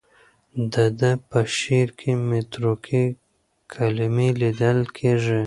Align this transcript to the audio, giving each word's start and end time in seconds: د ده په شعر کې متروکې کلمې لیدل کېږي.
د 0.73 0.75
ده 0.99 1.11
په 1.29 1.39
شعر 1.57 1.89
کې 1.99 2.11
متروکې 2.29 3.03
کلمې 3.73 4.29
لیدل 4.41 4.79
کېږي. 4.97 5.39